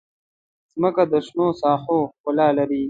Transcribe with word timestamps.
مځکه 0.81 1.03
د 1.11 1.13
شنو 1.27 1.47
ساحو 1.61 1.97
ښکلا 2.13 2.47
لري. 2.57 2.79